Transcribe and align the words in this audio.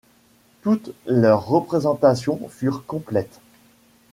Toutes 0.63 0.95
leurs 1.05 1.45
représentations 1.45 2.49
furent 2.49 2.85
complètes. 2.87 3.39